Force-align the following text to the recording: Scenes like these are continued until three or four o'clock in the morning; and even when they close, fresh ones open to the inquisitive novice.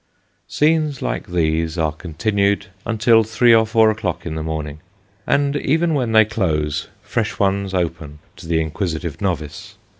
Scenes 0.47 1.03
like 1.03 1.27
these 1.27 1.77
are 1.77 1.91
continued 1.91 2.65
until 2.87 3.21
three 3.23 3.53
or 3.53 3.67
four 3.67 3.91
o'clock 3.91 4.25
in 4.25 4.33
the 4.33 4.41
morning; 4.41 4.79
and 5.27 5.55
even 5.57 5.93
when 5.93 6.11
they 6.11 6.25
close, 6.25 6.87
fresh 7.03 7.37
ones 7.37 7.71
open 7.75 8.17
to 8.37 8.47
the 8.47 8.59
inquisitive 8.61 9.21
novice. 9.21 9.75